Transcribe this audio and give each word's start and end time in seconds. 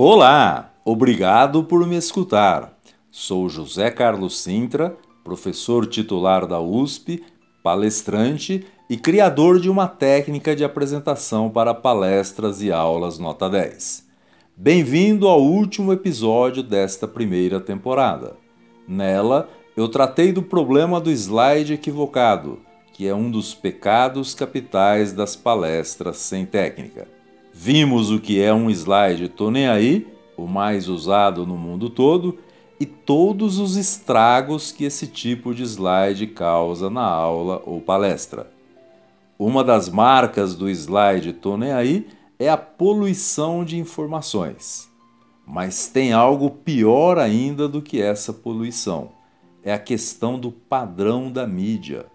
Olá, 0.00 0.74
obrigado 0.84 1.64
por 1.64 1.84
me 1.84 1.96
escutar. 1.96 2.78
Sou 3.10 3.48
José 3.48 3.90
Carlos 3.90 4.40
Sintra, 4.40 4.96
professor 5.24 5.84
titular 5.86 6.46
da 6.46 6.60
USP, 6.60 7.24
palestrante 7.64 8.64
e 8.88 8.96
criador 8.96 9.58
de 9.58 9.68
uma 9.68 9.88
técnica 9.88 10.54
de 10.54 10.62
apresentação 10.62 11.50
para 11.50 11.74
palestras 11.74 12.62
e 12.62 12.70
aulas 12.70 13.18
nota 13.18 13.50
10. 13.50 14.06
Bem-vindo 14.56 15.26
ao 15.26 15.42
último 15.42 15.92
episódio 15.92 16.62
desta 16.62 17.08
primeira 17.08 17.58
temporada. 17.58 18.36
Nela, 18.86 19.48
eu 19.76 19.88
tratei 19.88 20.30
do 20.30 20.44
problema 20.44 21.00
do 21.00 21.10
slide 21.10 21.72
equivocado, 21.72 22.60
que 22.92 23.08
é 23.08 23.12
um 23.12 23.28
dos 23.28 23.52
pecados 23.52 24.32
capitais 24.32 25.12
das 25.12 25.34
palestras 25.34 26.18
sem 26.18 26.46
técnica. 26.46 27.17
Vimos 27.52 28.10
o 28.10 28.20
que 28.20 28.40
é 28.40 28.52
um 28.52 28.70
slide 28.70 29.28
Tô 29.28 29.50
Nem 29.50 29.68
Aí, 29.68 30.06
o 30.36 30.46
mais 30.46 30.88
usado 30.88 31.46
no 31.46 31.56
mundo 31.56 31.90
todo, 31.90 32.38
e 32.80 32.86
todos 32.86 33.58
os 33.58 33.76
estragos 33.76 34.70
que 34.70 34.84
esse 34.84 35.06
tipo 35.06 35.54
de 35.54 35.64
slide 35.64 36.28
causa 36.28 36.88
na 36.88 37.02
aula 37.02 37.62
ou 37.66 37.80
palestra. 37.80 38.50
Uma 39.38 39.64
das 39.64 39.88
marcas 39.88 40.54
do 40.54 40.68
slide 40.68 41.32
Tô 41.32 41.56
Nem 41.56 41.72
Aí 41.72 42.06
é 42.38 42.48
a 42.48 42.56
poluição 42.56 43.64
de 43.64 43.78
informações. 43.78 44.88
Mas 45.46 45.88
tem 45.88 46.12
algo 46.12 46.50
pior 46.50 47.18
ainda 47.18 47.66
do 47.66 47.80
que 47.80 48.00
essa 48.00 48.32
poluição. 48.32 49.10
É 49.62 49.72
a 49.72 49.78
questão 49.78 50.38
do 50.38 50.52
padrão 50.52 51.32
da 51.32 51.46
mídia. 51.46 52.06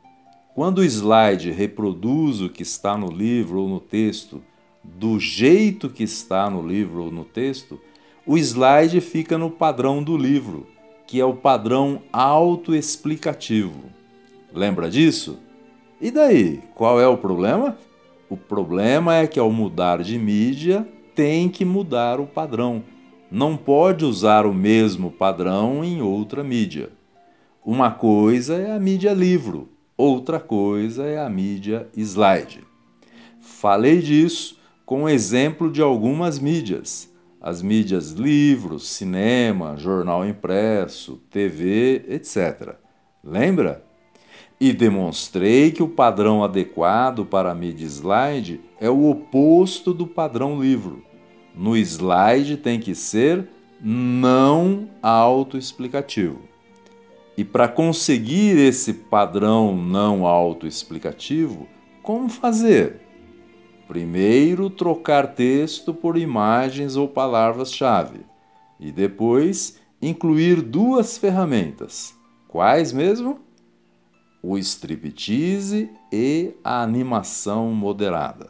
Quando 0.55 0.79
o 0.79 0.83
slide 0.83 1.51
reproduz 1.51 2.41
o 2.41 2.49
que 2.49 2.61
está 2.61 2.95
no 2.95 3.11
livro 3.11 3.61
ou 3.61 3.67
no 3.67 3.79
texto, 3.79 4.41
do 4.83 5.19
jeito 5.19 5.89
que 5.89 6.03
está 6.03 6.49
no 6.49 6.65
livro 6.65 7.05
ou 7.05 7.11
no 7.11 7.23
texto, 7.23 7.79
o 8.25 8.37
slide 8.37 8.99
fica 9.01 9.37
no 9.37 9.49
padrão 9.49 10.03
do 10.03 10.17
livro, 10.17 10.67
que 11.07 11.19
é 11.19 11.25
o 11.25 11.33
padrão 11.33 12.01
autoexplicativo. 12.11 13.83
Lembra 14.53 14.89
disso? 14.89 15.39
E 16.01 16.11
daí, 16.11 16.61
qual 16.75 16.99
é 16.99 17.07
o 17.07 17.17
problema? 17.17 17.77
O 18.29 18.35
problema 18.35 19.15
é 19.15 19.27
que 19.27 19.39
ao 19.39 19.51
mudar 19.51 20.01
de 20.01 20.17
mídia, 20.17 20.87
tem 21.15 21.49
que 21.49 21.63
mudar 21.63 22.19
o 22.19 22.25
padrão. 22.25 22.83
Não 23.31 23.55
pode 23.55 24.05
usar 24.05 24.45
o 24.45 24.53
mesmo 24.53 25.11
padrão 25.11 25.83
em 25.83 26.01
outra 26.01 26.43
mídia. 26.43 26.89
Uma 27.65 27.91
coisa 27.91 28.55
é 28.55 28.71
a 28.71 28.79
mídia 28.79 29.13
livro, 29.13 29.69
outra 29.95 30.39
coisa 30.39 31.05
é 31.05 31.19
a 31.19 31.29
mídia 31.29 31.87
slide. 31.95 32.63
Falei 33.39 34.01
disso 34.01 34.57
com 34.85 35.07
exemplo 35.07 35.71
de 35.71 35.81
algumas 35.81 36.39
mídias, 36.39 37.11
as 37.39 37.61
mídias 37.61 38.11
livros, 38.11 38.87
cinema, 38.87 39.75
jornal 39.77 40.25
impresso, 40.25 41.21
TV, 41.29 42.05
etc. 42.07 42.75
Lembra? 43.23 43.83
E 44.59 44.71
demonstrei 44.71 45.71
que 45.71 45.83
o 45.83 45.87
padrão 45.87 46.43
adequado 46.43 47.25
para 47.25 47.51
a 47.51 47.55
mídia 47.55 47.85
slide 47.85 48.61
é 48.79 48.89
o 48.89 49.09
oposto 49.09 49.93
do 49.93 50.07
padrão 50.07 50.61
livro. 50.61 51.03
No 51.55 51.75
slide 51.75 52.57
tem 52.57 52.79
que 52.79 52.95
ser 52.95 53.47
não 53.81 54.89
autoexplicativo. 55.01 56.39
E 57.35 57.43
para 57.43 57.67
conseguir 57.67 58.57
esse 58.57 58.93
padrão 58.93 59.75
não 59.75 60.25
autoexplicativo, 60.25 61.67
como 62.01 62.29
fazer? 62.29 63.02
Primeiro, 63.93 64.71
trocar 64.71 65.35
texto 65.35 65.93
por 65.93 66.17
imagens 66.17 66.95
ou 66.95 67.07
palavras-chave, 67.07 68.21
e 68.79 68.91
depois 68.91 69.77
incluir 70.01 70.63
duas 70.63 71.15
ferramentas. 71.15 72.15
Quais 72.47 72.91
mesmo? 72.91 73.39
O 74.41 74.57
striptease 74.57 75.91
e 76.11 76.53
a 76.63 76.81
animação 76.81 77.69
moderada. 77.69 78.49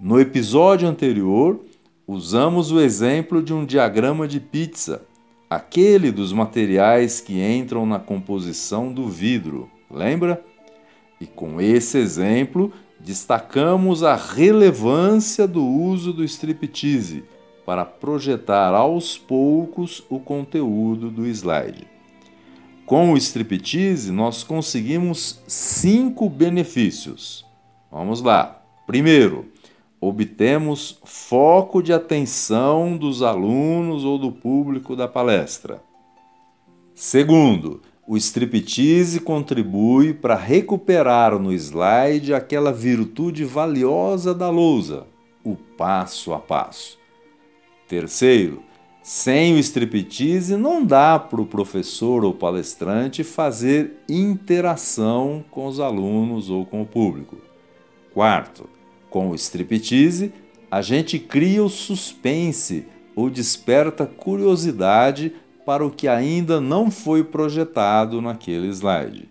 No 0.00 0.18
episódio 0.18 0.88
anterior, 0.88 1.60
usamos 2.06 2.72
o 2.72 2.80
exemplo 2.80 3.42
de 3.42 3.52
um 3.52 3.62
diagrama 3.62 4.26
de 4.26 4.40
pizza, 4.40 5.02
aquele 5.50 6.10
dos 6.10 6.32
materiais 6.32 7.20
que 7.20 7.42
entram 7.42 7.84
na 7.84 7.98
composição 7.98 8.90
do 8.90 9.06
vidro, 9.06 9.70
lembra? 9.90 10.42
E 11.20 11.26
com 11.26 11.60
esse 11.60 11.98
exemplo, 11.98 12.72
destacamos 13.00 14.02
a 14.02 14.14
relevância 14.14 15.46
do 15.46 15.64
uso 15.64 16.12
do 16.12 16.24
striptease 16.24 17.24
para 17.64 17.84
projetar 17.84 18.74
aos 18.74 19.18
poucos 19.18 20.04
o 20.08 20.20
conteúdo 20.20 21.10
do 21.10 21.26
slide. 21.26 21.86
Com 22.84 23.12
o 23.12 23.16
striptease, 23.16 24.12
nós 24.12 24.44
conseguimos 24.44 25.42
cinco 25.48 26.30
benefícios. 26.30 27.44
Vamos 27.90 28.22
lá. 28.22 28.62
Primeiro, 28.86 29.46
obtemos 30.00 31.00
foco 31.04 31.82
de 31.82 31.92
atenção 31.92 32.96
dos 32.96 33.22
alunos 33.22 34.04
ou 34.04 34.18
do 34.18 34.30
público 34.30 34.94
da 34.94 35.08
palestra. 35.08 35.82
Segundo, 36.94 37.82
o 38.06 38.16
striptease 38.16 39.18
contribui 39.18 40.14
para 40.14 40.36
recuperar 40.36 41.36
no 41.38 41.52
slide 41.52 42.32
aquela 42.32 42.72
virtude 42.72 43.44
valiosa 43.44 44.32
da 44.32 44.48
lousa, 44.48 45.06
o 45.42 45.56
passo 45.56 46.32
a 46.32 46.38
passo. 46.38 46.98
Terceiro, 47.88 48.62
sem 49.02 49.54
o 49.54 49.58
striptease 49.58 50.56
não 50.56 50.84
dá 50.84 51.18
para 51.18 51.40
o 51.40 51.46
professor 51.46 52.24
ou 52.24 52.32
palestrante 52.32 53.24
fazer 53.24 54.02
interação 54.08 55.44
com 55.50 55.66
os 55.66 55.80
alunos 55.80 56.48
ou 56.48 56.64
com 56.64 56.82
o 56.82 56.86
público. 56.86 57.36
Quarto, 58.14 58.68
com 59.10 59.30
o 59.30 59.34
striptease, 59.34 60.32
a 60.70 60.80
gente 60.80 61.18
cria 61.18 61.62
o 61.62 61.68
suspense 61.68 62.86
ou 63.14 63.30
desperta 63.30 64.06
curiosidade 64.06 65.32
para 65.66 65.84
o 65.84 65.90
que 65.90 66.06
ainda 66.06 66.60
não 66.60 66.92
foi 66.92 67.24
projetado 67.24 68.22
naquele 68.22 68.68
slide. 68.68 69.28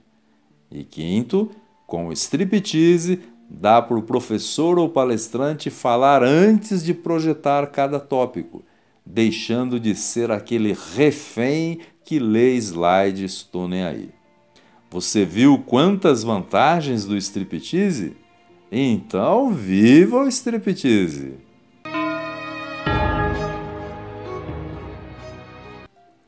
E 0.69 0.83
quinto, 0.83 1.49
com 1.87 2.07
o 2.07 2.11
striptease, 2.11 3.21
dá 3.49 3.81
para 3.81 3.97
o 3.97 4.03
professor 4.03 4.77
ou 4.77 4.89
palestrante 4.89 5.69
falar 5.69 6.21
antes 6.21 6.83
de 6.83 6.93
projetar 6.93 7.67
cada 7.67 8.01
tópico, 8.01 8.61
deixando 9.05 9.79
de 9.79 9.95
ser 9.95 10.29
aquele 10.29 10.75
refém 10.95 11.79
que 12.03 12.19
lê 12.19 12.55
slides 12.55 13.31
estou 13.31 13.69
nem 13.69 13.83
aí. 13.83 14.09
Você 14.91 15.23
viu 15.23 15.57
quantas 15.59 16.21
vantagens 16.21 17.05
do 17.05 17.15
striptease? 17.15 18.17
Então, 18.69 19.51
viva 19.51 20.17
o 20.17 20.27
striptease! 20.27 21.44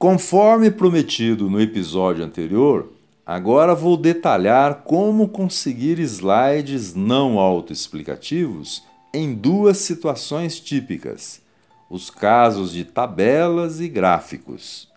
Conforme 0.07 0.72
prometido 0.72 1.50
no 1.50 1.59
episódio 1.59 2.23
anterior, 2.23 2.94
agora 3.25 3.75
vou 3.75 3.97
detalhar 3.97 4.84
como 4.85 5.28
conseguir 5.28 6.00
slides 6.00 6.95
não 6.95 7.38
autoexplicativos 7.38 8.85
em 9.13 9.35
duas 9.35 9.79
situações 9.79 10.62
típicas: 10.62 11.41
os 11.90 12.09
casos 12.09 12.72
de 12.72 12.85
tabelas 12.85 13.81
e 13.81 13.90
gráficos. 13.90 14.88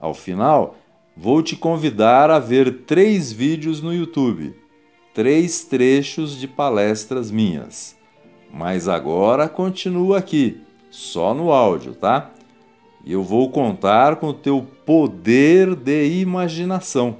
Ao 0.00 0.12
final, 0.12 0.76
vou 1.16 1.44
te 1.44 1.54
convidar 1.54 2.28
a 2.28 2.40
ver 2.40 2.78
três 2.86 3.30
vídeos 3.30 3.80
no 3.80 3.94
YouTube, 3.94 4.52
três 5.14 5.62
trechos 5.62 6.36
de 6.36 6.48
palestras 6.48 7.30
minhas. 7.30 7.96
Mas 8.52 8.88
agora 8.88 9.48
continua 9.48 10.18
aqui, 10.18 10.60
só 10.90 11.32
no 11.32 11.52
áudio, 11.52 11.94
tá? 11.94 12.32
Eu 13.12 13.22
vou 13.22 13.48
contar 13.50 14.16
com 14.16 14.30
o 14.30 14.34
teu 14.34 14.66
poder 14.84 15.76
de 15.76 16.20
imaginação. 16.20 17.18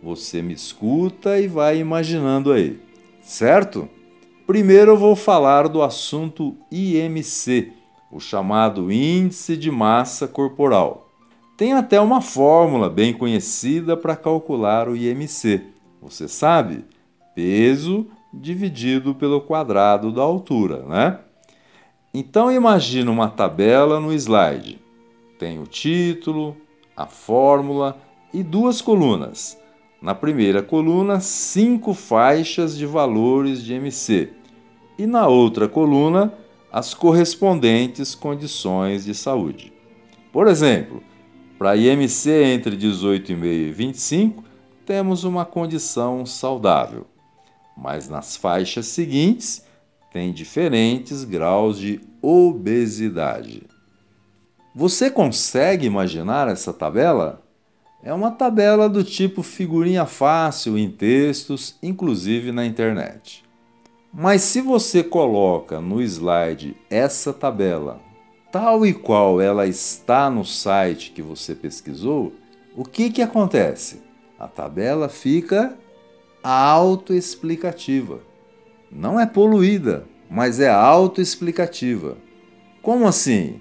Você 0.00 0.40
me 0.40 0.54
escuta 0.54 1.40
e 1.40 1.48
vai 1.48 1.78
imaginando 1.78 2.52
aí, 2.52 2.80
certo? 3.20 3.88
Primeiro 4.46 4.92
eu 4.92 4.96
vou 4.96 5.16
falar 5.16 5.66
do 5.68 5.82
assunto 5.82 6.54
IMC, 6.70 7.72
o 8.12 8.20
chamado 8.20 8.92
Índice 8.92 9.56
de 9.56 9.72
Massa 9.72 10.28
Corporal. 10.28 11.08
Tem 11.56 11.72
até 11.72 12.00
uma 12.00 12.20
fórmula 12.20 12.88
bem 12.88 13.12
conhecida 13.12 13.96
para 13.96 14.14
calcular 14.14 14.88
o 14.88 14.96
IMC. 14.96 15.62
Você 16.00 16.28
sabe? 16.28 16.84
Peso 17.34 18.06
dividido 18.32 19.14
pelo 19.14 19.40
quadrado 19.40 20.12
da 20.12 20.22
altura, 20.22 20.84
né? 20.84 21.18
Então 22.12 22.52
imagina 22.52 23.10
uma 23.10 23.28
tabela 23.28 23.98
no 23.98 24.12
slide 24.12 24.83
tem 25.44 25.58
o 25.58 25.66
título, 25.66 26.56
a 26.96 27.04
fórmula 27.04 28.00
e 28.32 28.42
duas 28.42 28.80
colunas. 28.80 29.58
Na 30.00 30.14
primeira 30.14 30.62
coluna, 30.62 31.20
cinco 31.20 31.92
faixas 31.92 32.74
de 32.78 32.86
valores 32.86 33.62
de 33.62 33.74
MC. 33.74 34.30
E 34.98 35.06
na 35.06 35.28
outra 35.28 35.68
coluna, 35.68 36.32
as 36.72 36.94
correspondentes 36.94 38.14
condições 38.14 39.04
de 39.04 39.14
saúde. 39.14 39.70
Por 40.32 40.46
exemplo, 40.46 41.02
para 41.58 41.76
IMC 41.76 42.30
entre 42.30 42.74
18,5 42.74 43.44
e 43.44 43.70
25, 43.70 44.42
temos 44.86 45.24
uma 45.24 45.44
condição 45.44 46.24
saudável, 46.24 47.06
mas 47.76 48.08
nas 48.08 48.34
faixas 48.34 48.86
seguintes 48.86 49.62
tem 50.10 50.32
diferentes 50.32 51.22
graus 51.22 51.78
de 51.78 52.00
obesidade. 52.22 53.73
Você 54.76 55.08
consegue 55.08 55.86
imaginar 55.86 56.48
essa 56.48 56.72
tabela? 56.72 57.40
É 58.02 58.12
uma 58.12 58.32
tabela 58.32 58.88
do 58.88 59.04
tipo 59.04 59.40
figurinha 59.40 60.04
fácil 60.04 60.76
em 60.76 60.90
textos, 60.90 61.76
inclusive 61.80 62.50
na 62.50 62.66
internet. 62.66 63.44
Mas 64.12 64.42
se 64.42 64.60
você 64.60 65.04
coloca 65.04 65.80
no 65.80 66.02
slide 66.02 66.76
essa 66.90 67.32
tabela 67.32 68.00
tal 68.50 68.84
e 68.84 68.92
qual 68.92 69.40
ela 69.40 69.64
está 69.64 70.28
no 70.28 70.44
site 70.44 71.12
que 71.12 71.22
você 71.22 71.54
pesquisou, 71.54 72.32
o 72.76 72.84
que, 72.84 73.10
que 73.10 73.22
acontece? 73.22 74.02
A 74.36 74.48
tabela 74.48 75.08
fica 75.08 75.78
autoexplicativa. 76.42 78.20
Não 78.90 79.20
é 79.20 79.26
poluída, 79.26 80.04
mas 80.28 80.58
é 80.58 80.68
autoexplicativa. 80.68 82.16
Como 82.82 83.06
assim? 83.06 83.60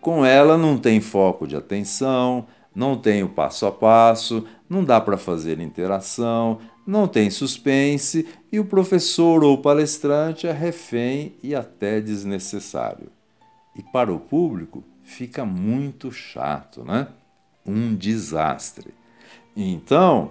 Com 0.00 0.24
ela 0.24 0.56
não 0.56 0.78
tem 0.78 1.00
foco 1.00 1.46
de 1.46 1.56
atenção, 1.56 2.46
não 2.74 2.96
tem 2.96 3.22
o 3.22 3.28
passo 3.28 3.66
a 3.66 3.72
passo, 3.72 4.46
não 4.68 4.84
dá 4.84 5.00
para 5.00 5.18
fazer 5.18 5.60
interação, 5.60 6.58
não 6.86 7.06
tem 7.06 7.28
suspense 7.28 8.26
e 8.50 8.58
o 8.58 8.64
professor 8.64 9.44
ou 9.44 9.58
palestrante 9.58 10.46
é 10.46 10.52
refém 10.52 11.34
e 11.42 11.54
até 11.54 12.00
desnecessário. 12.00 13.10
E 13.76 13.82
para 13.82 14.12
o 14.12 14.18
público 14.18 14.82
fica 15.02 15.44
muito 15.44 16.10
chato, 16.10 16.84
né? 16.84 17.08
Um 17.66 17.94
desastre. 17.94 18.94
Então, 19.56 20.30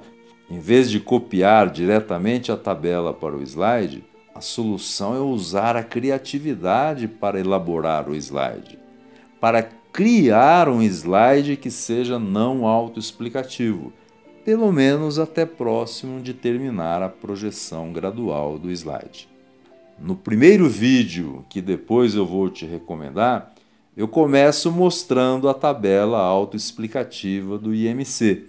em 0.49 0.59
vez 0.59 0.89
de 0.89 0.99
copiar 0.99 1.69
diretamente 1.69 2.51
a 2.51 2.57
tabela 2.57 3.13
para 3.13 3.35
o 3.35 3.43
slide, 3.43 4.03
a 4.33 4.41
solução 4.41 5.15
é 5.15 5.19
usar 5.19 5.75
a 5.75 5.83
criatividade 5.83 7.07
para 7.07 7.39
elaborar 7.39 8.09
o 8.09 8.15
slide, 8.15 8.78
para 9.39 9.63
criar 9.91 10.69
um 10.69 10.81
slide 10.81 11.57
que 11.57 11.71
seja 11.71 12.19
não 12.19 12.65
autoexplicativo, 12.65 13.91
pelo 14.45 14.71
menos 14.71 15.19
até 15.19 15.45
próximo 15.45 16.21
de 16.21 16.33
terminar 16.33 17.01
a 17.01 17.09
projeção 17.09 17.91
gradual 17.91 18.57
do 18.57 18.71
slide. 18.71 19.27
No 19.99 20.15
primeiro 20.15 20.69
vídeo, 20.69 21.45
que 21.49 21.61
depois 21.61 22.15
eu 22.15 22.25
vou 22.25 22.49
te 22.49 22.65
recomendar, 22.65 23.53
eu 23.97 24.07
começo 24.07 24.71
mostrando 24.71 25.49
a 25.49 25.53
tabela 25.53 26.19
autoexplicativa 26.19 27.57
do 27.57 27.75
IMC 27.75 28.45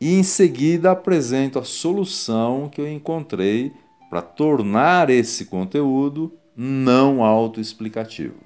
e 0.00 0.14
em 0.14 0.22
seguida 0.22 0.92
apresento 0.92 1.58
a 1.58 1.64
solução 1.64 2.68
que 2.68 2.80
eu 2.80 2.88
encontrei 2.88 3.72
para 4.08 4.22
tornar 4.22 5.10
esse 5.10 5.46
conteúdo 5.46 6.32
não 6.56 7.24
autoexplicativo. 7.24 8.36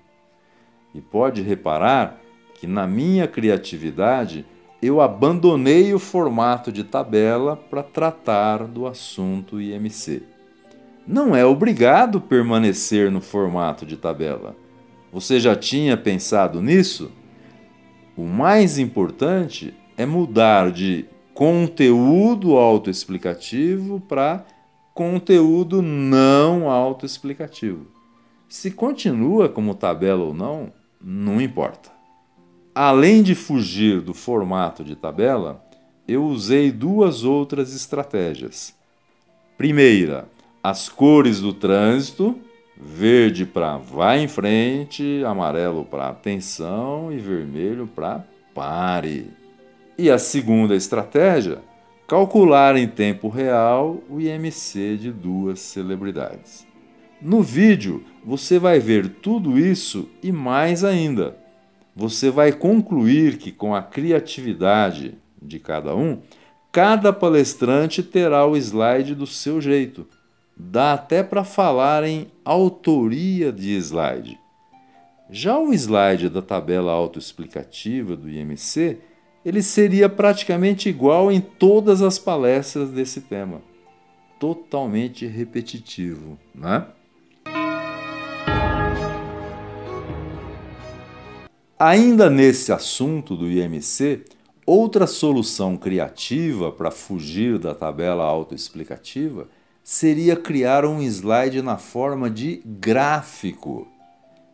E 0.94 1.00
pode 1.00 1.42
reparar 1.42 2.20
que 2.54 2.66
na 2.66 2.86
minha 2.86 3.26
criatividade 3.26 4.44
eu 4.82 5.00
abandonei 5.00 5.92
o 5.92 5.98
formato 5.98 6.72
de 6.72 6.84
tabela 6.84 7.56
para 7.56 7.82
tratar 7.82 8.64
do 8.64 8.86
assunto 8.86 9.60
IMC 9.60 10.22
não 11.10 11.34
é 11.34 11.44
obrigado 11.44 12.20
permanecer 12.20 13.10
no 13.10 13.20
formato 13.20 13.84
de 13.84 13.96
tabela. 13.96 14.54
Você 15.12 15.40
já 15.40 15.56
tinha 15.56 15.96
pensado 15.96 16.62
nisso? 16.62 17.10
O 18.16 18.24
mais 18.24 18.78
importante 18.78 19.74
é 19.96 20.06
mudar 20.06 20.70
de 20.70 21.06
conteúdo 21.34 22.56
autoexplicativo 22.56 24.00
para 24.00 24.44
conteúdo 24.94 25.82
não 25.82 26.70
autoexplicativo. 26.70 27.86
Se 28.48 28.70
continua 28.70 29.48
como 29.48 29.74
tabela 29.74 30.22
ou 30.22 30.32
não, 30.32 30.72
não 31.00 31.40
importa. 31.40 31.90
Além 32.74 33.22
de 33.22 33.34
fugir 33.34 34.00
do 34.00 34.14
formato 34.14 34.84
de 34.84 34.94
tabela, 34.94 35.64
eu 36.06 36.24
usei 36.24 36.70
duas 36.70 37.24
outras 37.24 37.74
estratégias. 37.74 38.74
Primeira, 39.56 40.28
as 40.62 40.88
cores 40.88 41.40
do 41.40 41.52
trânsito: 41.52 42.38
verde 42.76 43.44
para 43.44 43.76
vai 43.76 44.22
em 44.22 44.28
frente, 44.28 45.22
amarelo 45.24 45.84
para 45.84 46.08
atenção 46.08 47.12
e 47.12 47.18
vermelho 47.18 47.86
para 47.86 48.24
pare. 48.54 49.30
E 49.98 50.10
a 50.10 50.18
segunda 50.18 50.74
estratégia: 50.74 51.58
calcular 52.06 52.76
em 52.76 52.88
tempo 52.88 53.28
real 53.28 54.02
o 54.08 54.20
IMC 54.20 54.96
de 54.96 55.12
duas 55.12 55.60
celebridades. 55.60 56.69
No 57.22 57.42
vídeo 57.42 58.02
você 58.24 58.58
vai 58.58 58.78
ver 58.78 59.08
tudo 59.08 59.58
isso 59.58 60.08
e 60.22 60.32
mais 60.32 60.82
ainda. 60.84 61.36
Você 61.94 62.30
vai 62.30 62.52
concluir 62.52 63.36
que 63.36 63.52
com 63.52 63.74
a 63.74 63.82
criatividade 63.82 65.18
de 65.40 65.58
cada 65.58 65.94
um, 65.94 66.20
cada 66.72 67.12
palestrante 67.12 68.02
terá 68.02 68.46
o 68.46 68.56
slide 68.56 69.14
do 69.14 69.26
seu 69.26 69.60
jeito 69.60 70.06
dá 70.56 70.92
até 70.92 71.22
para 71.22 71.42
falar 71.42 72.04
em 72.04 72.28
autoria 72.44 73.50
de 73.50 73.70
slide. 73.76 74.38
Já 75.30 75.58
o 75.58 75.72
slide 75.72 76.28
da 76.28 76.42
tabela 76.42 76.92
autoexplicativa 76.92 78.16
do 78.16 78.28
IMC, 78.28 78.98
ele 79.44 79.62
seria 79.62 80.08
praticamente 80.08 80.88
igual 80.88 81.30
em 81.32 81.40
todas 81.40 82.02
as 82.02 82.18
palestras 82.18 82.90
desse 82.90 83.22
tema. 83.22 83.62
Totalmente 84.38 85.26
repetitivo, 85.26 86.38
né? 86.54 86.86
Ainda 91.82 92.28
nesse 92.28 92.70
assunto 92.74 93.34
do 93.34 93.50
IMC, 93.50 94.24
outra 94.66 95.06
solução 95.06 95.78
criativa 95.78 96.70
para 96.70 96.90
fugir 96.90 97.58
da 97.58 97.74
tabela 97.74 98.22
autoexplicativa 98.22 99.48
seria 99.82 100.36
criar 100.36 100.84
um 100.84 101.00
slide 101.00 101.62
na 101.62 101.78
forma 101.78 102.28
de 102.28 102.60
gráfico. 102.66 103.88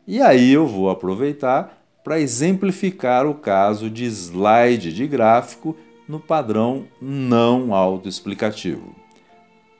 E 0.06 0.22
aí 0.22 0.52
eu 0.52 0.68
vou 0.68 0.88
aproveitar 0.88 1.82
para 2.04 2.20
exemplificar 2.20 3.26
o 3.26 3.34
caso 3.34 3.90
de 3.90 4.04
slide 4.04 4.92
de 4.92 5.08
gráfico 5.08 5.76
no 6.08 6.20
padrão 6.20 6.84
não 7.02 7.74
autoexplicativo. 7.74 8.94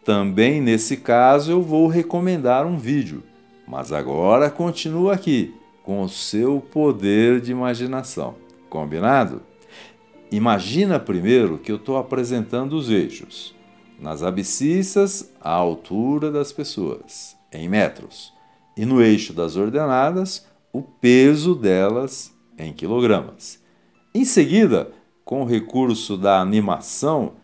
Também 0.05 0.61
nesse 0.61 0.97
caso 0.97 1.53
eu 1.53 1.63
vou 1.63 1.87
recomendar 1.87 2.67
um 2.67 2.77
vídeo, 2.77 3.23
mas 3.69 3.93
agora 3.93 4.51
continua 4.51 5.15
aqui 5.15 5.55
com 5.87 6.03
o 6.03 6.09
seu 6.09 6.61
poder 6.61 7.41
de 7.41 7.53
imaginação. 7.53 8.35
Combinado? 8.69 9.41
Imagina 10.33 10.99
primeiro 10.99 11.59
que 11.59 11.71
eu 11.71 11.77
estou 11.77 11.97
apresentando 11.97 12.73
os 12.73 12.91
eixos 12.91 13.55
nas 14.01 14.21
abscissas 14.23 15.33
a 15.41 15.53
altura 15.53 16.31
das 16.31 16.53
pessoas, 16.53 17.37
em 17.53 17.69
metros, 17.69 18.33
e 18.77 18.85
no 18.85 19.01
eixo 19.01 19.33
das 19.33 19.55
ordenadas 19.55 20.45
o 20.73 20.83
peso 20.83 21.55
delas 21.55 22.35
em 22.59 22.73
quilogramas. 22.73 23.63
Em 24.13 24.25
seguida, 24.25 24.91
com 25.25 25.43
o 25.43 25.47
recurso 25.47 26.17
da 26.17 26.41
animação, 26.41 27.35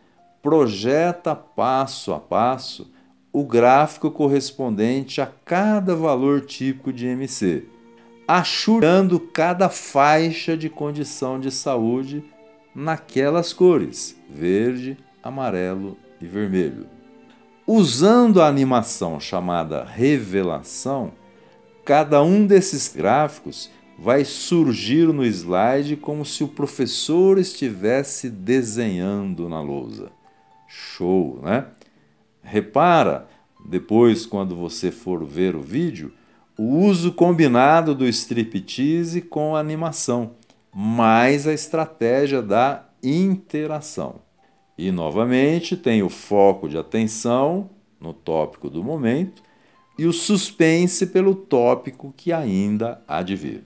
projeta 0.43 1.37
passo 1.37 2.13
a 2.13 2.19
passo 2.19 2.91
o 3.33 3.45
gráfico 3.45 4.11
correspondente 4.11 5.21
a 5.21 5.27
cada 5.27 5.95
valor 5.95 6.43
típico 6.43 6.93
de 6.93 7.07
MC, 7.07 7.67
achurando 8.26 9.19
cada 9.19 9.69
faixa 9.69 10.57
de 10.57 10.69
condição 10.69 11.38
de 11.38 11.50
saúde 11.50 12.25
naquelas 12.75 13.52
cores: 13.52 14.17
verde, 14.29 14.97
amarelo 15.23 15.97
e 16.21 16.26
vermelho. 16.26 16.87
Usando 17.67 18.43
a 18.43 18.49
animação 18.49 19.21
chamada 19.21 19.85
revelação, 19.85 21.12
cada 21.85 22.23
um 22.23 22.47
desses 22.47 22.93
gráficos 22.95 23.71
vai 23.99 24.25
surgir 24.25 25.07
no 25.12 25.25
slide 25.25 25.97
como 25.97 26.25
se 26.25 26.43
o 26.43 26.49
professor 26.49 27.38
estivesse 27.38 28.29
desenhando 28.29 29.49
na 29.49 29.61
lousa. 29.61 30.11
Show, 30.67 31.38
né? 31.43 31.67
Repara, 32.43 33.29
depois 33.64 34.26
quando 34.26 34.57
você 34.57 34.91
for 34.91 35.25
ver 35.25 35.55
o 35.55 35.62
vídeo, 35.62 36.12
o 36.59 36.78
uso 36.78 37.12
combinado 37.12 37.94
do 37.94 38.06
striptease 38.06 39.23
com 39.23 39.56
a 39.56 39.61
animação, 39.61 40.32
mais 40.75 41.47
a 41.47 41.52
estratégia 41.52 42.42
da 42.42 42.88
interação. 43.02 44.16
E 44.76 44.90
novamente 44.90 45.76
tem 45.76 46.02
o 46.02 46.09
foco 46.09 46.68
de 46.68 46.78
atenção 46.78 47.71
no 48.00 48.12
tópico 48.12 48.68
do 48.68 48.82
momento, 48.82 49.42
e 49.99 50.06
o 50.06 50.12
suspense 50.12 51.06
pelo 51.06 51.35
tópico 51.35 52.12
que 52.16 52.32
ainda 52.32 53.02
há 53.06 53.23
de 53.23 53.37
vir. 53.37 53.64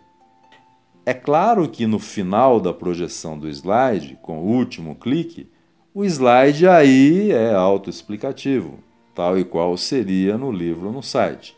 É 1.04 1.14
claro 1.14 1.68
que 1.68 1.86
no 1.86 1.98
final 1.98 2.60
da 2.60 2.72
projeção 2.72 3.38
do 3.38 3.48
slide, 3.48 4.18
com 4.20 4.40
o 4.40 4.46
último 4.46 4.96
clique, 4.96 5.48
o 5.94 6.04
slide 6.04 6.66
aí 6.66 7.30
é 7.30 7.54
autoexplicativo, 7.54 8.80
tal 9.14 9.38
e 9.38 9.44
qual 9.44 9.76
seria 9.76 10.36
no 10.36 10.50
livro 10.50 10.92
no 10.92 11.02
site. 11.02 11.56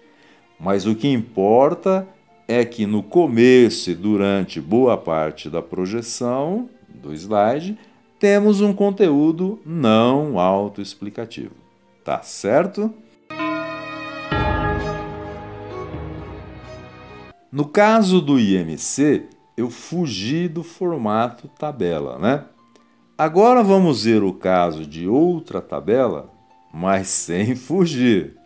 Mas 0.59 0.87
o 0.87 0.95
que 0.95 1.09
importa 1.09 2.07
é 2.47 2.65
que 2.65 2.87
no 2.87 3.03
começo 3.03 3.91
e 3.91 3.95
durante 3.95 4.61
boa 4.61 4.97
parte 4.97 5.51
da 5.51 5.63
projeção 5.63 6.69
do 6.89 7.13
slide, 7.13 7.79
temos 8.19 8.61
um 8.61 8.73
conteúdo 8.73 9.61
não 9.65 10.39
autoexplicativo. 10.39 11.55
Tá 12.05 12.23
certo? 12.23 12.93
No 17.53 17.67
caso 17.67 18.21
do 18.21 18.39
IMC, 18.39 19.27
eu 19.57 19.71
fugi 19.71 20.49
do 20.49 20.63
formato 20.63 21.49
tabela, 21.49 22.19
né? 22.19 22.45
Agora 23.17 23.63
vamos 23.63 24.05
ver 24.05 24.23
o 24.23 24.33
caso 24.33 24.87
de 24.87 25.09
outra 25.09 25.61
tabela, 25.61 26.33
mas 26.73 27.09
sem 27.09 27.57
fugir. 27.57 28.37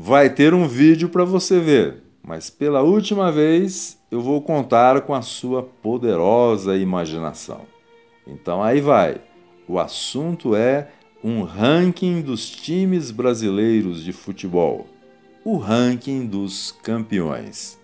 Vai 0.00 0.30
ter 0.30 0.54
um 0.54 0.68
vídeo 0.68 1.08
para 1.08 1.24
você 1.24 1.58
ver, 1.58 2.04
mas 2.22 2.48
pela 2.48 2.82
última 2.82 3.32
vez 3.32 3.98
eu 4.12 4.20
vou 4.20 4.40
contar 4.40 5.00
com 5.00 5.12
a 5.12 5.22
sua 5.22 5.60
poderosa 5.60 6.76
imaginação. 6.76 7.62
Então 8.24 8.62
aí 8.62 8.80
vai. 8.80 9.20
O 9.66 9.76
assunto 9.76 10.54
é 10.54 10.88
um 11.22 11.42
ranking 11.42 12.20
dos 12.20 12.48
times 12.48 13.10
brasileiros 13.10 14.04
de 14.04 14.12
futebol. 14.12 14.86
O 15.44 15.56
ranking 15.56 16.26
dos 16.26 16.70
campeões. 16.80 17.76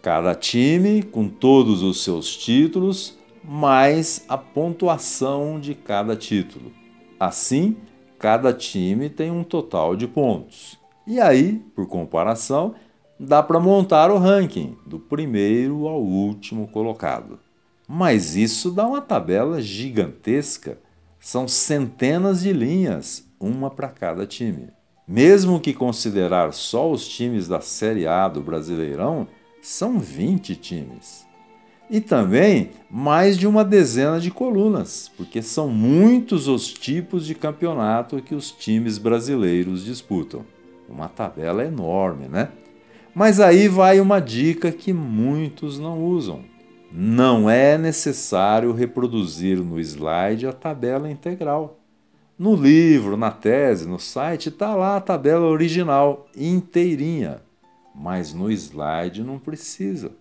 Cada 0.00 0.36
time 0.36 1.02
com 1.02 1.28
todos 1.28 1.82
os 1.82 2.04
seus 2.04 2.36
títulos, 2.36 3.18
mais 3.42 4.24
a 4.28 4.38
pontuação 4.38 5.58
de 5.58 5.74
cada 5.74 6.14
título. 6.14 6.70
Assim, 7.18 7.76
cada 8.16 8.52
time 8.52 9.10
tem 9.10 9.32
um 9.32 9.42
total 9.42 9.96
de 9.96 10.06
pontos. 10.06 10.78
E 11.08 11.18
aí, 11.18 11.62
por 11.74 11.86
comparação, 11.86 12.74
dá 13.18 13.42
para 13.42 13.58
montar 13.58 14.10
o 14.10 14.18
ranking 14.18 14.76
do 14.84 14.98
primeiro 14.98 15.88
ao 15.88 16.02
último 16.02 16.68
colocado. 16.68 17.38
Mas 17.88 18.36
isso 18.36 18.70
dá 18.70 18.86
uma 18.86 19.00
tabela 19.00 19.58
gigantesca. 19.58 20.78
São 21.18 21.48
centenas 21.48 22.42
de 22.42 22.52
linhas, 22.52 23.26
uma 23.40 23.70
para 23.70 23.88
cada 23.88 24.26
time. 24.26 24.68
Mesmo 25.08 25.58
que 25.58 25.72
considerar 25.72 26.52
só 26.52 26.92
os 26.92 27.08
times 27.08 27.48
da 27.48 27.62
Série 27.62 28.06
A 28.06 28.28
do 28.28 28.42
Brasileirão, 28.42 29.26
são 29.62 29.98
20 29.98 30.56
times. 30.56 31.26
E 31.88 32.02
também 32.02 32.72
mais 32.90 33.38
de 33.38 33.46
uma 33.46 33.64
dezena 33.64 34.20
de 34.20 34.30
colunas, 34.30 35.10
porque 35.16 35.40
são 35.40 35.70
muitos 35.70 36.48
os 36.48 36.70
tipos 36.70 37.24
de 37.24 37.34
campeonato 37.34 38.20
que 38.20 38.34
os 38.34 38.50
times 38.50 38.98
brasileiros 38.98 39.86
disputam. 39.86 40.44
Uma 40.88 41.08
tabela 41.08 41.64
enorme, 41.64 42.28
né? 42.28 42.48
Mas 43.14 43.40
aí 43.40 43.68
vai 43.68 44.00
uma 44.00 44.20
dica 44.20 44.70
que 44.70 44.92
muitos 44.92 45.78
não 45.78 46.04
usam. 46.04 46.44
Não 46.90 47.50
é 47.50 47.76
necessário 47.76 48.72
reproduzir 48.72 49.58
no 49.58 49.78
slide 49.78 50.46
a 50.46 50.52
tabela 50.52 51.10
integral. 51.10 51.78
No 52.38 52.54
livro, 52.54 53.16
na 53.16 53.30
tese, 53.30 53.86
no 53.86 53.98
site, 53.98 54.48
está 54.48 54.74
lá 54.74 54.96
a 54.96 55.00
tabela 55.00 55.46
original, 55.46 56.28
inteirinha. 56.36 57.42
Mas 57.94 58.32
no 58.32 58.50
slide 58.50 59.24
não 59.24 59.38
precisa. 59.38 60.12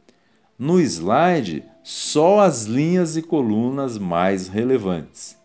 No 0.57 0.81
slide, 0.81 1.63
só 1.83 2.39
as 2.39 2.63
linhas 2.63 3.15
e 3.15 3.21
colunas 3.21 3.99
mais 3.99 4.47
relevantes. 4.47 5.37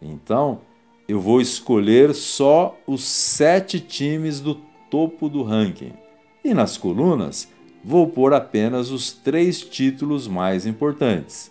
Então, 0.00 0.60
eu 1.10 1.20
vou 1.20 1.40
escolher 1.40 2.14
só 2.14 2.78
os 2.86 3.02
sete 3.02 3.80
times 3.80 4.38
do 4.38 4.54
topo 4.88 5.28
do 5.28 5.42
ranking. 5.42 5.92
E 6.44 6.54
nas 6.54 6.76
colunas, 6.76 7.48
vou 7.84 8.06
pôr 8.08 8.32
apenas 8.32 8.90
os 8.92 9.10
três 9.12 9.60
títulos 9.60 10.28
mais 10.28 10.66
importantes: 10.66 11.50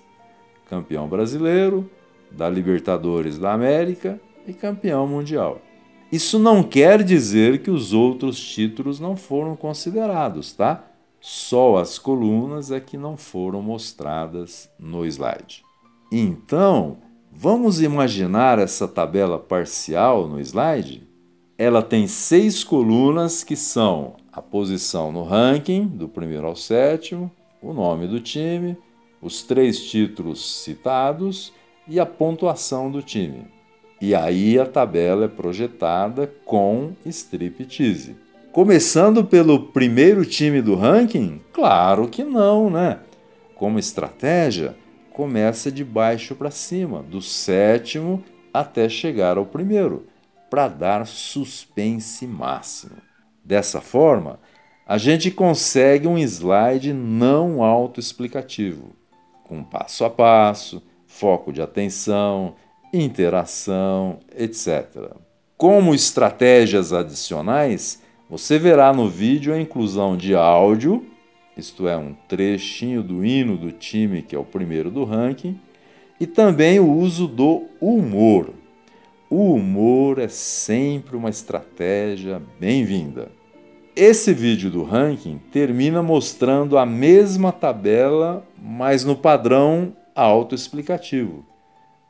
campeão 0.65 1.09
brasileiro, 1.09 1.89
da 2.31 2.49
Libertadores 2.49 3.37
da 3.37 3.51
América 3.51 4.19
e 4.47 4.53
campeão 4.53 5.05
mundial. 5.05 5.61
Isso 6.09 6.39
não 6.39 6.63
quer 6.63 7.03
dizer 7.03 7.61
que 7.61 7.69
os 7.69 7.91
outros 7.91 8.39
títulos 8.39 8.97
não 8.97 9.17
foram 9.17 9.57
considerados, 9.57 10.53
tá? 10.53 10.85
Só 11.19 11.75
as 11.75 11.99
colunas 11.99 12.71
é 12.71 12.79
que 12.79 12.95
não 12.95 13.17
foram 13.17 13.61
mostradas 13.61 14.69
no 14.79 15.05
slide. 15.05 15.65
Então, 16.09 16.97
vamos 17.31 17.81
imaginar 17.81 18.59
essa 18.59 18.87
tabela 18.87 19.39
parcial 19.39 20.27
no 20.27 20.39
slide? 20.39 21.07
Ela 21.57 21.81
tem 21.81 22.07
seis 22.07 22.63
colunas 22.63 23.43
que 23.43 23.55
são 23.55 24.15
a 24.31 24.41
posição 24.41 25.11
no 25.11 25.23
ranking, 25.23 25.85
do 25.87 26.07
primeiro 26.07 26.47
ao 26.47 26.55
sétimo, 26.55 27.31
o 27.61 27.73
nome 27.73 28.07
do 28.07 28.19
time, 28.19 28.77
os 29.21 29.43
três 29.43 29.83
títulos 29.89 30.63
citados 30.63 31.51
e 31.87 31.99
a 31.99 32.05
pontuação 32.05 32.89
do 32.89 33.01
time. 33.01 33.45
E 34.01 34.15
aí 34.15 34.57
a 34.57 34.65
tabela 34.65 35.25
é 35.25 35.27
projetada 35.27 36.33
com 36.45 36.93
striptease. 37.05 38.15
Começando 38.51 39.25
pelo 39.25 39.67
primeiro 39.67 40.25
time 40.25 40.61
do 40.61 40.75
ranking? 40.75 41.41
Claro 41.51 42.07
que 42.07 42.23
não, 42.23 42.69
né? 42.69 42.99
Como 43.55 43.77
estratégia, 43.77 44.75
começa 45.19 45.69
de 45.69 45.83
baixo 45.83 46.33
para 46.33 46.49
cima, 46.49 47.03
do 47.03 47.21
sétimo 47.21 48.23
até 48.53 48.87
chegar 48.87 49.37
ao 49.37 49.45
primeiro, 49.45 50.07
para 50.49 50.69
dar 50.69 51.05
suspense 51.05 52.25
máximo. 52.25 52.95
Dessa 53.43 53.81
forma, 53.81 54.39
a 54.87 54.97
gente 54.97 55.29
consegue 55.29 56.07
um 56.07 56.17
slide 56.17 56.93
não 56.93 57.61
autoexplicativo, 57.61 58.95
com 59.43 59.61
passo 59.61 60.05
a 60.05 60.09
passo, 60.09 60.81
foco 61.05 61.51
de 61.51 61.61
atenção, 61.61 62.55
interação, 62.93 64.19
etc. 64.33 65.11
Como 65.57 65.93
estratégias 65.93 66.93
adicionais, 66.93 68.01
você 68.29 68.57
verá 68.57 68.93
no 68.93 69.09
vídeo 69.09 69.53
a 69.53 69.59
inclusão 69.59 70.15
de 70.15 70.33
áudio, 70.33 71.05
isto 71.59 71.87
é, 71.87 71.95
um 71.95 72.15
trechinho 72.27 73.03
do 73.03 73.23
hino 73.23 73.55
do 73.55 73.71
time 73.71 74.23
que 74.23 74.35
é 74.35 74.39
o 74.39 74.43
primeiro 74.43 74.89
do 74.89 75.03
ranking, 75.03 75.59
e 76.19 76.25
também 76.25 76.79
o 76.79 76.91
uso 76.91 77.27
do 77.27 77.65
humor. 77.79 78.53
O 79.29 79.53
humor 79.53 80.17
é 80.17 80.27
sempre 80.27 81.15
uma 81.15 81.29
estratégia 81.29 82.41
bem-vinda. 82.59 83.31
Esse 83.95 84.33
vídeo 84.33 84.71
do 84.71 84.83
ranking 84.83 85.39
termina 85.51 86.01
mostrando 86.01 86.77
a 86.77 86.85
mesma 86.85 87.51
tabela, 87.51 88.43
mas 88.57 89.05
no 89.05 89.15
padrão 89.15 89.93
autoexplicativo. 90.15 91.45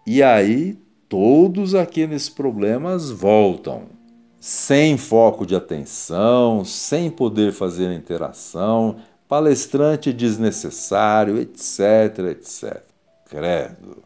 E 0.06 0.24
aí 0.24 0.78
todos 1.10 1.76
aqueles 1.76 2.30
problemas 2.30 3.10
voltam. 3.10 3.84
Sem 4.40 4.96
foco 4.96 5.46
de 5.46 5.56
atenção, 5.56 6.64
sem 6.64 7.10
poder 7.10 7.52
fazer 7.52 7.92
interação, 7.92 8.96
palestrante 9.30 10.12
desnecessário, 10.12 11.38
etc, 11.38 12.32
etc. 12.32 12.82
Credo. 13.30 14.04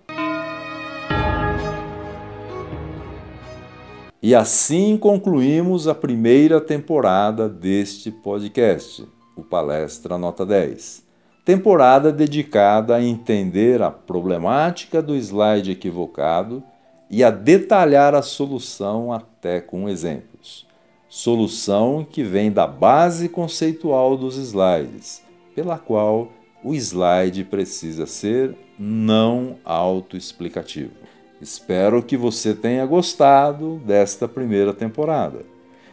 E 4.22 4.36
assim 4.36 4.98
concluímos 4.98 5.88
a 5.88 5.96
primeira 5.96 6.60
temporada 6.60 7.48
deste 7.48 8.12
podcast, 8.12 9.08
o 9.34 9.42
Palestra 9.42 10.18
Nota 10.18 10.46
10. 10.46 11.04
Temporada 11.46 12.12
dedicada 12.12 12.96
a 12.96 13.04
entender 13.04 13.82
a 13.82 13.90
problemática 13.90 15.02
do 15.02 15.16
slide 15.16 15.72
equivocado 15.72 16.62
e 17.10 17.24
a 17.24 17.30
detalhar 17.30 18.14
a 18.14 18.22
solução 18.22 19.12
até 19.12 19.62
com 19.62 19.88
exemplos. 19.88 20.73
Solução 21.16 22.04
que 22.10 22.24
vem 22.24 22.52
da 22.52 22.66
base 22.66 23.30
conceitual 23.30 24.18
dos 24.18 24.36
slides, 24.36 25.22
pela 25.54 25.78
qual 25.78 26.32
o 26.64 26.74
slide 26.74 27.44
precisa 27.44 28.08
ser 28.08 28.58
não 28.80 29.58
autoexplicativo. 29.64 30.94
Espero 31.40 32.02
que 32.02 32.18
você 32.18 32.56
tenha 32.56 32.84
gostado 32.88 33.80
desta 33.86 34.28
primeira 34.28 34.74
temporada 34.74 35.46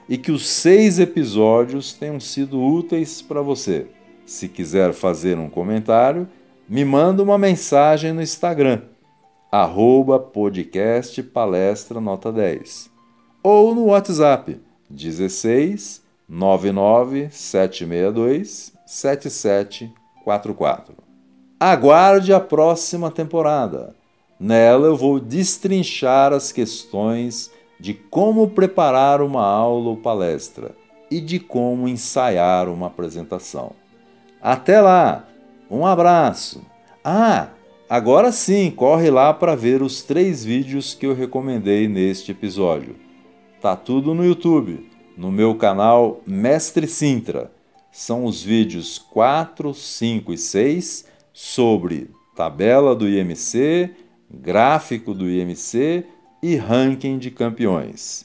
e 0.09 0.17
que 0.17 0.33
os 0.33 0.49
seis 0.49 0.99
episódios 0.99 1.93
tenham 1.93 2.19
sido 2.19 2.59
úteis 2.59 3.21
para 3.21 3.43
você. 3.43 3.89
Se 4.25 4.49
quiser 4.49 4.95
fazer 4.95 5.37
um 5.37 5.51
comentário, 5.51 6.27
me 6.67 6.83
manda 6.83 7.23
uma 7.23 7.37
mensagem 7.37 8.15
no 8.15 8.23
Instagram, 8.23 8.81
arroba 9.53 10.19
podcast 10.19 11.23
palestra 11.25 12.01
nota 12.01 12.33
10, 12.33 12.91
ou 13.43 13.75
no 13.75 13.85
WhatsApp 13.89 14.70
16 14.91 16.03
99762 16.29 18.75
7744. 18.85 20.95
Aguarde 21.59 22.33
a 22.33 22.39
próxima 22.41 23.11
temporada. 23.11 23.97
Nela 24.39 24.87
eu 24.87 24.97
vou 24.97 25.19
destrinchar 25.21 26.33
as 26.33 26.51
questões 26.51 27.51
de 27.79 27.93
como 27.95 28.49
preparar 28.49 29.23
uma 29.23 29.45
aula 29.45 29.91
ou 29.91 29.97
palestra 29.97 30.75
e 31.11 31.21
de 31.21 31.39
como 31.39 31.87
ensaiar 31.89 32.69
uma 32.69 32.87
apresentação. 32.87 33.73
Até 34.41 34.81
lá! 34.81 35.27
Um 35.71 35.85
abraço! 35.87 36.63
Ah, 37.05 37.49
agora 37.89 38.33
sim, 38.33 38.71
corre 38.71 39.11
lá 39.11 39.35
para 39.35 39.55
ver 39.55 39.83
os 39.83 40.03
três 40.03 40.45
vídeos 40.45 40.95
que 40.95 41.07
eu 41.07 41.15
recomendei 41.15 41.87
neste 41.89 42.33
episódio. 42.33 42.97
Tá 43.61 43.77
tudo 43.77 44.15
no 44.15 44.25
YouTube, 44.25 44.91
no 45.19 45.31
meu 45.31 45.55
canal 45.55 46.23
Mestre 46.27 46.87
Sintra. 46.89 47.53
São 47.93 48.25
os 48.25 48.43
vídeos 48.43 48.99
4, 48.99 49.75
5 49.75 50.33
e 50.33 50.39
6 50.39 51.05
sobre 51.31 52.09
tabela 52.35 52.97
do 52.97 53.07
IMC, 53.07 53.91
gráfico 54.31 55.13
do 55.13 55.29
IMC 55.29 56.07
e 56.43 56.57
ranking 56.57 57.19
de 57.19 57.31
campeões. 57.31 58.25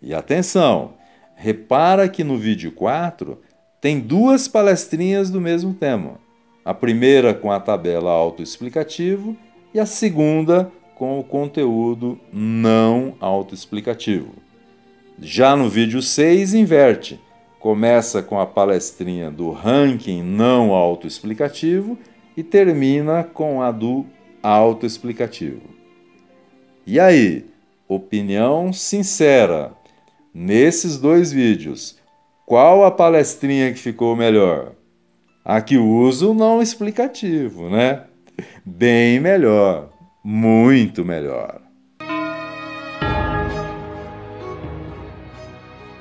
E 0.00 0.14
atenção, 0.14 0.94
repara 1.34 2.08
que 2.08 2.22
no 2.22 2.38
vídeo 2.38 2.70
4 2.70 3.40
tem 3.80 3.98
duas 3.98 4.46
palestrinhas 4.46 5.28
do 5.28 5.40
mesmo 5.40 5.74
tema. 5.74 6.20
A 6.64 6.72
primeira 6.72 7.34
com 7.34 7.50
a 7.50 7.58
tabela 7.58 8.12
autoexplicativo 8.12 9.36
e 9.74 9.80
a 9.80 9.86
segunda 9.86 10.70
com 10.94 11.18
o 11.18 11.24
conteúdo 11.24 12.16
não 12.32 13.16
autoexplicativo. 13.18 14.41
Já 15.18 15.56
no 15.56 15.68
vídeo 15.68 16.02
6 16.02 16.54
inverte. 16.54 17.20
Começa 17.58 18.22
com 18.22 18.40
a 18.40 18.46
palestrinha 18.46 19.30
do 19.30 19.50
ranking 19.50 20.22
não 20.22 20.72
autoexplicativo 20.72 21.96
e 22.36 22.42
termina 22.42 23.22
com 23.22 23.62
a 23.62 23.70
do 23.70 24.04
autoexplicativo. 24.42 25.62
E 26.84 26.98
aí, 26.98 27.46
opinião 27.86 28.72
sincera. 28.72 29.72
Nesses 30.34 30.98
dois 30.98 31.30
vídeos, 31.30 31.98
qual 32.44 32.84
a 32.84 32.90
palestrinha 32.90 33.72
que 33.72 33.78
ficou 33.78 34.16
melhor? 34.16 34.72
A 35.44 35.60
que 35.60 35.78
uso 35.78 36.34
não 36.34 36.60
explicativo, 36.60 37.70
né? 37.70 38.04
Bem 38.64 39.20
melhor, 39.20 39.90
muito 40.24 41.04
melhor. 41.04 41.61